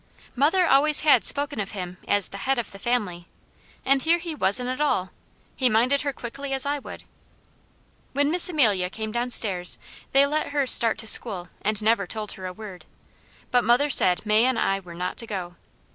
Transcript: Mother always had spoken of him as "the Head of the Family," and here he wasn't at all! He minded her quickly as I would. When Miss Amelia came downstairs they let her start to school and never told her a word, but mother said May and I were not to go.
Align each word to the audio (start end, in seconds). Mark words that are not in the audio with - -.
Mother 0.35 0.65
always 0.65 1.01
had 1.01 1.23
spoken 1.23 1.59
of 1.59 1.73
him 1.73 1.97
as 2.07 2.29
"the 2.29 2.39
Head 2.39 2.57
of 2.57 2.71
the 2.71 2.79
Family," 2.79 3.27
and 3.85 4.01
here 4.01 4.17
he 4.17 4.33
wasn't 4.33 4.69
at 4.71 4.81
all! 4.81 5.11
He 5.55 5.69
minded 5.69 6.01
her 6.01 6.11
quickly 6.11 6.53
as 6.53 6.65
I 6.65 6.79
would. 6.79 7.03
When 8.13 8.31
Miss 8.31 8.49
Amelia 8.49 8.89
came 8.89 9.11
downstairs 9.11 9.77
they 10.11 10.25
let 10.25 10.47
her 10.47 10.65
start 10.65 10.97
to 10.97 11.07
school 11.07 11.49
and 11.61 11.79
never 11.83 12.07
told 12.07 12.31
her 12.31 12.47
a 12.47 12.51
word, 12.51 12.85
but 13.51 13.63
mother 13.63 13.91
said 13.91 14.25
May 14.25 14.45
and 14.45 14.57
I 14.57 14.79
were 14.79 14.95
not 14.95 15.17
to 15.17 15.27
go. 15.27 15.55